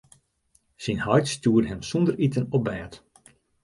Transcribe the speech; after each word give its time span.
Syn 0.83 0.99
heit 1.05 1.27
stjoerde 1.33 1.67
him 1.69 1.81
sûnder 1.89 2.15
iten 2.25 2.49
op 2.55 2.63
bêd. 2.67 2.93